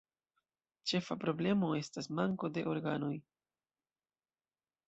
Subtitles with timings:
[0.91, 3.13] Ĉefa problemo estas manko de organoj.